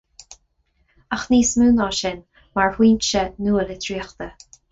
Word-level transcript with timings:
Ach 1.17 1.25
níos 1.33 1.51
mó 1.63 1.67
ná 1.75 1.89
sin, 1.99 2.23
mar 2.61 2.73
fhoinse 2.79 3.25
nualitríochta. 3.49 4.31